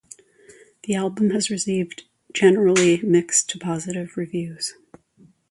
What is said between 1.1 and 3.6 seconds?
has received generally mixed to